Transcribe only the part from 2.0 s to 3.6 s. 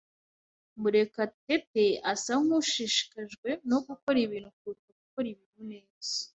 asa nkushishikajwe